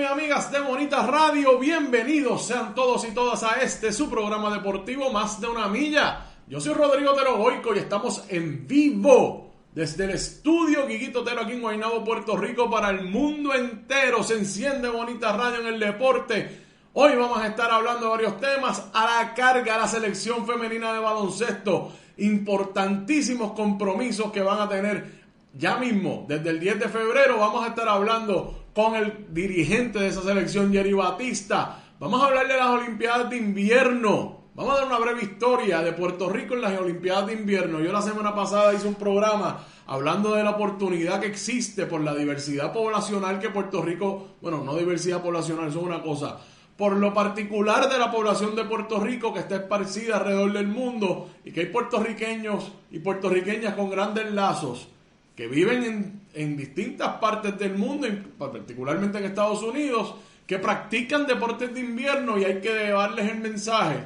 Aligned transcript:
y 0.00 0.04
amigas 0.04 0.52
de 0.52 0.60
Bonita 0.60 1.06
Radio, 1.06 1.58
bienvenidos 1.58 2.46
sean 2.46 2.74
todos 2.74 3.06
y 3.06 3.12
todas 3.12 3.42
a 3.42 3.62
este 3.62 3.92
su 3.92 4.10
programa 4.10 4.52
deportivo 4.52 5.10
Más 5.10 5.40
de 5.40 5.46
una 5.46 5.68
Milla. 5.68 6.26
Yo 6.48 6.60
soy 6.60 6.74
Rodrigo 6.74 7.14
Terogoico 7.14 7.74
y 7.74 7.78
estamos 7.78 8.24
en 8.28 8.66
vivo 8.66 9.50
desde 9.72 10.04
el 10.04 10.10
estudio 10.10 10.86
Guiguito 10.86 11.24
Tero 11.24 11.42
aquí 11.42 11.52
en 11.52 11.62
Guaynabo, 11.62 12.04
Puerto 12.04 12.36
Rico 12.36 12.68
para 12.68 12.90
el 12.90 13.04
mundo 13.04 13.54
entero. 13.54 14.22
Se 14.22 14.34
enciende 14.34 14.88
Bonita 14.88 15.34
Radio 15.34 15.60
en 15.60 15.68
el 15.68 15.80
deporte. 15.80 16.64
Hoy 16.92 17.16
vamos 17.16 17.38
a 17.38 17.46
estar 17.46 17.70
hablando 17.70 18.06
de 18.06 18.10
varios 18.10 18.38
temas. 18.38 18.88
A 18.92 19.22
la 19.22 19.34
carga 19.34 19.78
la 19.78 19.88
selección 19.88 20.46
femenina 20.46 20.92
de 20.92 20.98
baloncesto. 20.98 21.92
Importantísimos 22.18 23.52
compromisos 23.52 24.30
que 24.30 24.42
van 24.42 24.60
a 24.60 24.68
tener 24.68 25.24
ya 25.54 25.78
mismo, 25.78 26.26
desde 26.28 26.50
el 26.50 26.60
10 26.60 26.80
de 26.80 26.88
febrero, 26.88 27.38
vamos 27.38 27.64
a 27.64 27.68
estar 27.68 27.88
hablando 27.88 28.65
con 28.76 28.94
el 28.94 29.24
dirigente 29.30 29.98
de 29.98 30.08
esa 30.08 30.20
selección, 30.20 30.70
Jerry 30.70 30.92
Batista. 30.92 31.82
Vamos 31.98 32.22
a 32.22 32.26
hablar 32.26 32.46
de 32.46 32.58
las 32.58 32.66
Olimpiadas 32.66 33.30
de 33.30 33.38
invierno. 33.38 34.50
Vamos 34.54 34.74
a 34.74 34.80
dar 34.80 34.86
una 34.88 34.98
breve 34.98 35.22
historia 35.22 35.80
de 35.80 35.94
Puerto 35.94 36.28
Rico 36.28 36.52
en 36.52 36.60
las 36.60 36.78
Olimpiadas 36.78 37.28
de 37.28 37.32
invierno. 37.32 37.80
Yo 37.80 37.90
la 37.90 38.02
semana 38.02 38.34
pasada 38.34 38.74
hice 38.74 38.86
un 38.86 38.96
programa 38.96 39.64
hablando 39.86 40.34
de 40.34 40.44
la 40.44 40.50
oportunidad 40.50 41.20
que 41.20 41.26
existe 41.26 41.86
por 41.86 42.02
la 42.02 42.14
diversidad 42.14 42.74
poblacional 42.74 43.38
que 43.38 43.48
Puerto 43.48 43.80
Rico, 43.80 44.26
bueno, 44.42 44.62
no 44.62 44.76
diversidad 44.76 45.22
poblacional, 45.22 45.68
eso 45.68 45.78
es 45.78 45.84
una 45.86 46.02
cosa, 46.02 46.36
por 46.76 46.98
lo 46.98 47.14
particular 47.14 47.88
de 47.88 47.98
la 47.98 48.10
población 48.10 48.54
de 48.54 48.64
Puerto 48.64 49.00
Rico 49.00 49.32
que 49.32 49.40
está 49.40 49.56
esparcida 49.56 50.18
alrededor 50.18 50.52
del 50.52 50.68
mundo 50.68 51.30
y 51.46 51.50
que 51.50 51.60
hay 51.60 51.66
puertorriqueños 51.66 52.72
y 52.90 52.98
puertorriqueñas 52.98 53.74
con 53.74 53.88
grandes 53.88 54.30
lazos 54.32 54.88
que 55.36 55.46
viven 55.46 55.84
en, 55.84 56.20
en 56.34 56.56
distintas 56.56 57.18
partes 57.18 57.58
del 57.58 57.76
mundo, 57.76 58.08
particularmente 58.38 59.18
en 59.18 59.24
Estados 59.24 59.62
Unidos, 59.62 60.14
que 60.46 60.58
practican 60.58 61.26
deportes 61.26 61.74
de 61.74 61.80
invierno 61.80 62.38
y 62.38 62.44
hay 62.44 62.60
que 62.60 62.72
llevarles 62.72 63.30
el 63.30 63.38
mensaje 63.38 63.98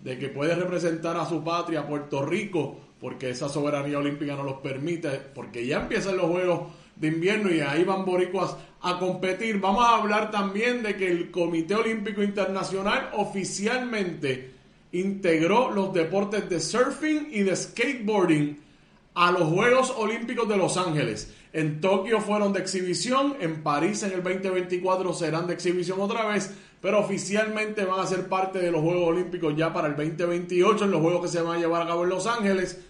de 0.00 0.18
que 0.18 0.28
puede 0.28 0.54
representar 0.54 1.16
a 1.16 1.26
su 1.26 1.44
patria, 1.44 1.86
Puerto 1.86 2.24
Rico, 2.24 2.78
porque 3.00 3.30
esa 3.30 3.48
soberanía 3.48 3.98
olímpica 3.98 4.34
no 4.34 4.42
los 4.42 4.60
permite, 4.60 5.10
porque 5.34 5.66
ya 5.66 5.80
empiezan 5.80 6.16
los 6.16 6.26
Juegos 6.26 6.72
de 6.96 7.08
invierno 7.08 7.52
y 7.52 7.60
ahí 7.60 7.84
van 7.84 8.04
boricuas 8.04 8.56
a 8.82 8.98
competir. 8.98 9.58
Vamos 9.58 9.84
a 9.84 9.96
hablar 9.96 10.30
también 10.30 10.82
de 10.82 10.96
que 10.96 11.10
el 11.10 11.30
Comité 11.30 11.74
Olímpico 11.74 12.22
Internacional 12.22 13.10
oficialmente 13.14 14.52
integró 14.92 15.70
los 15.70 15.92
deportes 15.92 16.48
de 16.48 16.60
surfing 16.60 17.28
y 17.30 17.42
de 17.42 17.56
skateboarding 17.56 18.69
a 19.20 19.30
los 19.32 19.50
Juegos 19.50 19.92
Olímpicos 19.98 20.48
de 20.48 20.56
Los 20.56 20.78
Ángeles. 20.78 21.30
En 21.52 21.82
Tokio 21.82 22.22
fueron 22.22 22.54
de 22.54 22.60
exhibición, 22.60 23.36
en 23.38 23.62
París 23.62 24.02
en 24.02 24.12
el 24.12 24.22
2024 24.22 25.12
serán 25.12 25.46
de 25.46 25.52
exhibición 25.52 26.00
otra 26.00 26.26
vez, 26.26 26.56
pero 26.80 27.00
oficialmente 27.00 27.84
van 27.84 28.00
a 28.00 28.06
ser 28.06 28.30
parte 28.30 28.60
de 28.60 28.72
los 28.72 28.80
Juegos 28.80 29.10
Olímpicos 29.10 29.54
ya 29.54 29.74
para 29.74 29.88
el 29.88 29.96
2028, 29.96 30.86
en 30.86 30.90
los 30.90 31.02
Juegos 31.02 31.20
que 31.20 31.28
se 31.28 31.42
van 31.42 31.58
a 31.58 31.60
llevar 31.60 31.82
a 31.82 31.88
cabo 31.88 32.04
en 32.04 32.08
Los 32.08 32.26
Ángeles. 32.26 32.80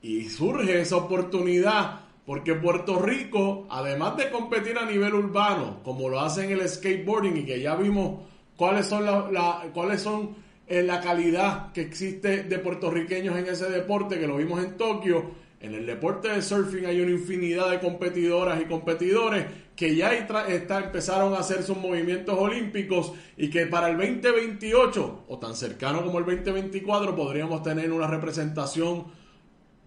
Y 0.00 0.28
surge 0.28 0.80
esa 0.80 0.94
oportunidad 0.94 2.02
porque 2.24 2.54
Puerto 2.54 3.00
Rico, 3.00 3.66
además 3.68 4.16
de 4.16 4.30
competir 4.30 4.78
a 4.78 4.86
nivel 4.86 5.12
urbano, 5.12 5.80
como 5.82 6.08
lo 6.08 6.20
hace 6.20 6.44
en 6.44 6.52
el 6.52 6.68
skateboarding 6.68 7.36
y 7.36 7.44
que 7.44 7.60
ya 7.60 7.74
vimos 7.74 8.20
cuáles 8.56 8.86
son, 8.86 9.04
la, 9.04 9.64
cuáles 9.74 10.02
son 10.02 10.36
eh, 10.68 10.84
la 10.84 11.00
calidad 11.00 11.72
que 11.72 11.80
existe 11.80 12.44
de 12.44 12.58
puertorriqueños 12.60 13.36
en 13.36 13.48
ese 13.48 13.68
deporte, 13.68 14.20
que 14.20 14.28
lo 14.28 14.36
vimos 14.36 14.62
en 14.62 14.76
Tokio, 14.76 15.47
en 15.60 15.74
el 15.74 15.86
deporte 15.86 16.28
de 16.28 16.40
surfing 16.40 16.86
hay 16.86 17.00
una 17.00 17.10
infinidad 17.10 17.70
de 17.70 17.80
competidoras 17.80 18.60
y 18.60 18.66
competidores 18.66 19.46
que 19.74 19.94
ya 19.94 20.12
está, 20.12 20.46
empezaron 20.48 21.34
a 21.34 21.38
hacer 21.38 21.62
sus 21.62 21.76
movimientos 21.76 22.36
olímpicos 22.38 23.12
y 23.36 23.50
que 23.50 23.66
para 23.66 23.88
el 23.88 23.96
2028 23.96 25.24
o 25.28 25.38
tan 25.38 25.54
cercano 25.54 26.04
como 26.04 26.18
el 26.18 26.24
2024 26.24 27.14
podríamos 27.14 27.62
tener 27.62 27.92
una 27.92 28.06
representación 28.06 29.06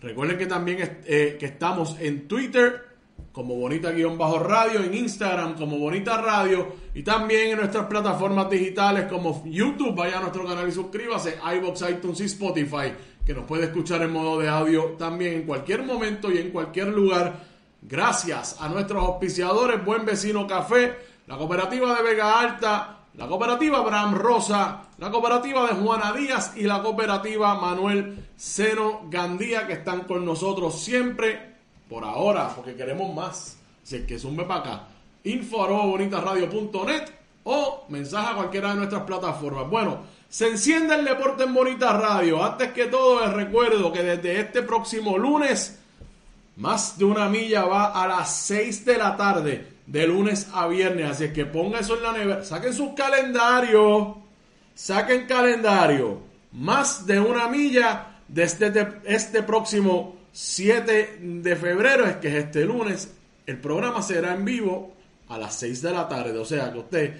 Recuerden 0.00 0.38
que 0.38 0.46
también 0.46 1.00
eh, 1.04 1.36
que 1.40 1.46
estamos 1.46 1.96
en 1.98 2.28
Twitter 2.28 2.92
como 3.32 3.56
Bonita-Radio, 3.56 4.84
en 4.84 4.94
Instagram 4.94 5.56
como 5.56 5.78
Bonita 5.78 6.22
Radio 6.22 6.76
y 6.94 7.02
también 7.02 7.50
en 7.50 7.56
nuestras 7.56 7.86
plataformas 7.86 8.48
digitales 8.48 9.06
como 9.06 9.42
YouTube. 9.44 9.96
Vaya 9.96 10.18
a 10.18 10.20
nuestro 10.20 10.46
canal 10.46 10.68
y 10.68 10.72
suscríbase, 10.72 11.40
iBox, 11.56 11.90
iTunes 11.90 12.20
y 12.20 12.26
Spotify, 12.26 12.92
que 13.26 13.34
nos 13.34 13.46
puede 13.46 13.64
escuchar 13.64 14.02
en 14.02 14.12
modo 14.12 14.38
de 14.38 14.48
audio 14.48 14.94
también 14.96 15.32
en 15.32 15.42
cualquier 15.42 15.82
momento 15.82 16.30
y 16.30 16.38
en 16.38 16.50
cualquier 16.50 16.86
lugar. 16.86 17.50
Gracias 17.82 18.58
a 18.60 18.68
nuestros 18.68 19.02
auspiciadores, 19.02 19.84
Buen 19.84 20.04
Vecino 20.04 20.46
Café 20.46 21.10
la 21.26 21.36
cooperativa 21.36 21.94
de 21.94 22.02
Vega 22.02 22.40
Alta, 22.40 22.98
la 23.14 23.26
cooperativa 23.26 23.78
Abraham 23.78 24.14
Rosa, 24.14 24.82
la 24.98 25.10
cooperativa 25.10 25.66
de 25.66 25.74
Juana 25.74 26.12
Díaz 26.12 26.52
y 26.56 26.62
la 26.62 26.82
cooperativa 26.82 27.54
Manuel 27.54 28.26
Seno 28.36 29.02
Gandía 29.08 29.66
que 29.66 29.74
están 29.74 30.00
con 30.04 30.24
nosotros 30.24 30.80
siempre, 30.80 31.56
por 31.88 32.04
ahora, 32.04 32.48
porque 32.54 32.74
queremos 32.74 33.14
más. 33.14 33.58
Si 33.82 34.06
que 34.06 34.18
zumbe 34.18 34.44
para 34.44 34.60
acá, 34.60 34.88
info 35.24 35.58
o 37.44 37.86
mensaje 37.88 38.30
a 38.30 38.34
cualquiera 38.34 38.70
de 38.70 38.76
nuestras 38.76 39.02
plataformas. 39.02 39.68
Bueno, 39.68 40.02
se 40.28 40.48
enciende 40.48 40.94
el 40.94 41.04
deporte 41.04 41.42
en 41.44 41.52
Bonita 41.52 41.92
Radio. 41.92 42.42
Antes 42.42 42.72
que 42.72 42.86
todo, 42.86 43.20
les 43.20 43.32
recuerdo 43.32 43.92
que 43.92 44.02
desde 44.02 44.40
este 44.40 44.62
próximo 44.62 45.18
lunes, 45.18 45.80
más 46.56 46.96
de 46.96 47.04
una 47.04 47.28
milla 47.28 47.64
va 47.64 48.00
a 48.00 48.06
las 48.06 48.34
6 48.36 48.84
de 48.84 48.96
la 48.96 49.16
tarde 49.16 49.71
de 49.86 50.06
lunes 50.06 50.48
a 50.52 50.66
viernes. 50.66 51.10
Así 51.10 51.24
es 51.24 51.32
que 51.32 51.46
ponga 51.46 51.80
eso 51.80 51.96
en 51.96 52.02
la 52.02 52.12
nevera. 52.12 52.44
Saquen 52.44 52.72
sus 52.72 52.92
calendarios. 52.94 54.16
Saquen 54.74 55.26
calendario. 55.26 56.20
Más 56.52 57.06
de 57.06 57.20
una 57.20 57.48
milla 57.48 58.18
desde 58.28 58.72
este, 59.04 59.42
próximo 59.42 60.16
7 60.32 61.18
de 61.20 61.56
febrero, 61.56 62.06
es 62.06 62.16
que 62.16 62.28
es 62.28 62.44
este 62.44 62.64
lunes. 62.64 63.14
El 63.46 63.58
programa 63.58 64.02
será 64.02 64.34
en 64.34 64.44
vivo 64.44 64.92
a 65.28 65.38
las 65.38 65.54
6 65.56 65.82
de 65.82 65.90
la 65.90 66.08
tarde. 66.08 66.38
O 66.38 66.44
sea 66.44 66.72
que 66.72 66.78
usted, 66.78 67.14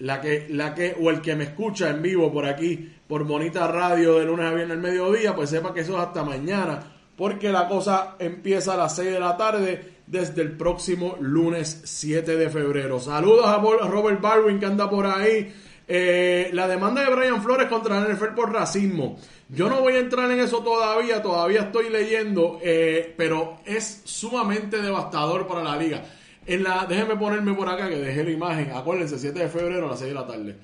la 0.00 0.20
que, 0.20 0.46
la 0.50 0.74
que, 0.74 0.96
o 1.00 1.10
el 1.10 1.20
que 1.20 1.34
me 1.34 1.44
escucha 1.44 1.90
en 1.90 2.02
vivo 2.02 2.32
por 2.32 2.46
aquí, 2.46 2.92
por 3.06 3.24
Bonita 3.24 3.66
Radio 3.66 4.18
de 4.18 4.26
lunes 4.26 4.46
a 4.46 4.54
viernes 4.54 4.76
al 4.76 4.82
mediodía, 4.82 5.34
pues 5.34 5.50
sepa 5.50 5.72
que 5.74 5.80
eso 5.80 5.96
es 5.96 6.06
hasta 6.06 6.22
mañana. 6.22 6.80
Porque 7.16 7.50
la 7.50 7.68
cosa 7.68 8.16
empieza 8.18 8.74
a 8.74 8.76
las 8.76 8.96
6 8.96 9.12
de 9.12 9.20
la 9.20 9.36
tarde 9.36 9.92
desde 10.12 10.42
el 10.42 10.52
próximo 10.52 11.16
lunes 11.20 11.80
7 11.84 12.36
de 12.36 12.50
febrero. 12.50 13.00
Saludos 13.00 13.46
a 13.46 13.56
Robert 13.56 14.20
Barwin 14.20 14.60
que 14.60 14.66
anda 14.66 14.88
por 14.88 15.06
ahí. 15.06 15.54
Eh, 15.88 16.50
la 16.52 16.68
demanda 16.68 17.02
de 17.02 17.14
Brian 17.14 17.42
Flores 17.42 17.66
contra 17.66 17.98
la 17.98 18.12
NFL 18.12 18.34
por 18.36 18.52
racismo. 18.52 19.18
Yo 19.48 19.70
no 19.70 19.80
voy 19.80 19.94
a 19.94 20.00
entrar 20.00 20.30
en 20.30 20.40
eso 20.40 20.62
todavía, 20.62 21.22
todavía 21.22 21.62
estoy 21.62 21.88
leyendo, 21.88 22.60
eh, 22.62 23.14
pero 23.16 23.60
es 23.64 24.02
sumamente 24.04 24.82
devastador 24.82 25.46
para 25.46 25.62
la 25.62 25.76
liga. 25.78 26.04
En 26.44 26.62
la, 26.62 26.84
déjenme 26.86 27.16
ponerme 27.16 27.54
por 27.54 27.70
acá 27.70 27.88
que 27.88 27.96
dejé 27.96 28.22
la 28.22 28.30
imagen. 28.32 28.70
Acuérdense, 28.74 29.18
7 29.18 29.38
de 29.38 29.48
febrero 29.48 29.86
a 29.86 29.90
las 29.92 29.98
6 29.98 30.10
de 30.10 30.14
la 30.14 30.26
tarde. 30.26 30.56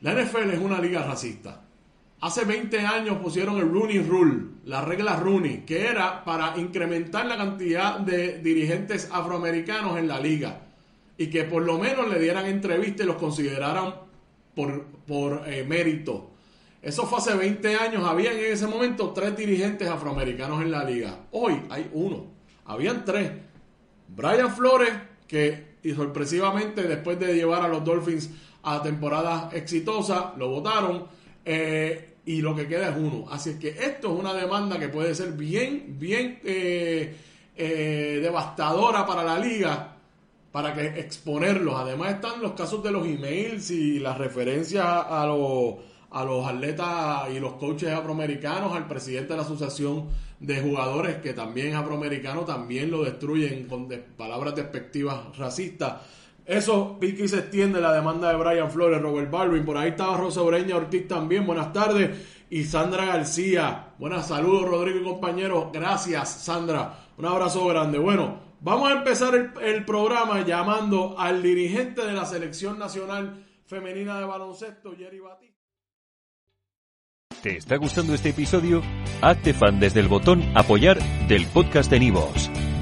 La 0.00 0.14
NFL 0.14 0.50
es 0.50 0.58
una 0.58 0.80
liga 0.80 1.02
racista. 1.02 1.67
Hace 2.20 2.44
20 2.44 2.80
años 2.80 3.18
pusieron 3.18 3.58
el 3.58 3.70
Rooney 3.70 4.00
Rule, 4.00 4.46
la 4.64 4.84
regla 4.84 5.16
Rooney, 5.16 5.64
que 5.64 5.86
era 5.86 6.24
para 6.24 6.58
incrementar 6.58 7.26
la 7.26 7.36
cantidad 7.36 8.00
de 8.00 8.38
dirigentes 8.38 9.08
afroamericanos 9.12 9.98
en 9.98 10.08
la 10.08 10.18
liga 10.18 10.62
y 11.16 11.28
que 11.28 11.44
por 11.44 11.62
lo 11.62 11.78
menos 11.78 12.08
le 12.08 12.18
dieran 12.18 12.46
entrevistas 12.46 13.04
y 13.04 13.06
los 13.06 13.16
consideraran 13.16 13.94
por, 14.54 14.84
por 15.06 15.42
eh, 15.46 15.62
mérito. 15.62 16.30
Eso 16.82 17.06
fue 17.06 17.18
hace 17.18 17.34
20 17.36 17.76
años, 17.76 18.04
habían 18.04 18.36
en 18.36 18.52
ese 18.52 18.66
momento 18.66 19.10
tres 19.10 19.36
dirigentes 19.36 19.88
afroamericanos 19.88 20.60
en 20.62 20.72
la 20.72 20.82
liga. 20.82 21.20
Hoy 21.30 21.60
hay 21.70 21.88
uno, 21.92 22.26
habían 22.64 23.04
tres. 23.04 23.30
Brian 24.08 24.52
Flores, 24.52 24.92
que 25.28 25.68
y 25.84 25.92
sorpresivamente 25.92 26.82
después 26.82 27.18
de 27.20 27.34
llevar 27.34 27.62
a 27.62 27.68
los 27.68 27.84
Dolphins 27.84 28.30
a 28.64 28.82
temporadas 28.82 29.54
exitosas, 29.54 30.36
lo 30.36 30.48
votaron 30.48 31.06
eh, 31.50 32.16
y 32.26 32.42
lo 32.42 32.54
que 32.54 32.68
queda 32.68 32.90
es 32.90 32.96
uno. 32.98 33.24
Así 33.30 33.50
es 33.50 33.56
que 33.56 33.68
esto 33.70 34.12
es 34.12 34.20
una 34.20 34.34
demanda 34.34 34.78
que 34.78 34.88
puede 34.88 35.14
ser 35.14 35.32
bien, 35.32 35.96
bien 35.98 36.38
eh, 36.44 37.16
eh, 37.56 38.18
devastadora 38.22 39.06
para 39.06 39.24
la 39.24 39.38
liga 39.38 39.96
para 40.52 40.74
que 40.74 41.00
exponerlos. 41.00 41.74
Además 41.74 42.16
están 42.16 42.42
los 42.42 42.52
casos 42.52 42.82
de 42.82 42.90
los 42.90 43.06
emails 43.06 43.70
y 43.70 43.98
las 43.98 44.18
referencias 44.18 44.84
a 44.86 45.24
los, 45.26 45.76
a 46.10 46.22
los 46.22 46.46
atletas 46.46 47.30
y 47.34 47.40
los 47.40 47.54
coaches 47.54 47.94
afroamericanos, 47.94 48.76
al 48.76 48.86
presidente 48.86 49.30
de 49.30 49.36
la 49.36 49.42
Asociación 49.44 50.08
de 50.38 50.60
Jugadores 50.60 51.16
que 51.16 51.32
también 51.32 51.68
es 51.68 51.76
afroamericano, 51.76 52.42
también 52.42 52.90
lo 52.90 53.04
destruyen 53.04 53.66
con 53.66 53.88
palabras 54.18 54.54
despectivas 54.54 55.34
racistas. 55.38 56.02
Eso 56.48 56.98
pique 56.98 57.24
y 57.24 57.28
se 57.28 57.40
extiende 57.40 57.78
la 57.78 57.92
demanda 57.92 58.30
de 58.30 58.36
Brian 58.36 58.70
Flores, 58.70 59.02
Robert 59.02 59.30
Baldwin. 59.30 59.66
Por 59.66 59.76
ahí 59.76 59.90
estaba 59.90 60.16
Rosa 60.16 60.42
Ureña 60.42 60.76
Ortiz 60.76 61.06
también. 61.06 61.46
Buenas 61.46 61.74
tardes. 61.74 62.26
Y 62.48 62.64
Sandra 62.64 63.04
García. 63.04 63.90
Buenas 63.98 64.28
saludos, 64.28 64.66
Rodrigo 64.66 64.98
y 64.98 65.04
compañeros. 65.04 65.66
Gracias, 65.74 66.42
Sandra. 66.42 67.00
Un 67.18 67.26
abrazo 67.26 67.66
grande. 67.66 67.98
Bueno, 67.98 68.40
vamos 68.62 68.90
a 68.90 68.94
empezar 68.94 69.52
el, 69.62 69.84
programa 69.84 70.42
llamando 70.42 71.16
al 71.18 71.42
dirigente 71.42 72.06
de 72.06 72.14
la 72.14 72.24
Selección 72.24 72.78
Nacional 72.78 73.44
Femenina 73.66 74.18
de 74.18 74.24
Baloncesto, 74.24 74.94
Jerry 74.96 75.20
Batista. 75.20 75.58
¿Te 77.42 77.58
está 77.58 77.76
gustando 77.76 78.14
este 78.14 78.30
episodio? 78.30 78.82
Hazte 79.20 79.52
fan 79.52 79.78
desde 79.78 80.00
el 80.00 80.08
botón 80.08 80.42
Apoyar 80.56 80.98
del 81.28 81.46
podcast 81.48 81.90
de 81.90 82.00
Nivos. 82.00 82.50